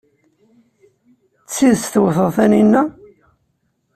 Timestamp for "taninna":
2.35-2.83